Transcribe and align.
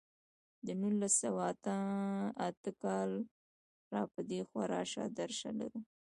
له 0.65 0.73
نولس 0.81 1.13
سوه 1.21 1.43
اته 1.53 1.75
اته 2.47 2.71
کال 2.83 3.11
را 3.93 4.03
په 4.13 4.19
دېخوا 4.29 4.63
راشه 4.73 5.03
درشه 5.19 5.49
لرو. 5.59 5.81